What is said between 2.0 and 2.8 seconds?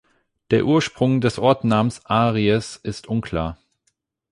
Aries